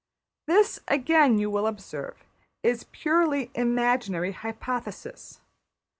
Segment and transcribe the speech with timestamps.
[0.47, 2.23] This, again, you will observe,
[2.63, 5.41] is purely imaginary hypothesis.